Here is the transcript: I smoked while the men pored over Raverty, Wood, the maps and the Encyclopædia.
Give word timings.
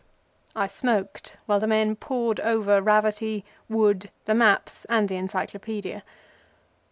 I 0.55 0.65
smoked 0.65 1.37
while 1.45 1.59
the 1.59 1.67
men 1.67 1.95
pored 1.95 2.39
over 2.39 2.81
Raverty, 2.81 3.43
Wood, 3.69 4.09
the 4.25 4.33
maps 4.33 4.83
and 4.85 5.07
the 5.07 5.13
Encyclopædia. 5.15 6.01